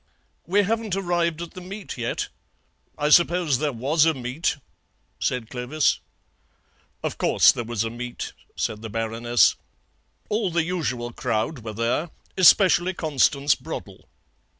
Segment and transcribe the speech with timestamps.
[0.47, 2.29] "We haven't arrived at the meet yet.
[2.97, 4.57] I suppose there was a meet,"
[5.19, 5.99] said Clovis.
[7.03, 9.57] "Of course there was a meet," said the Baroness;
[10.27, 14.05] all the usual crowd were there, especially Constance Broddle.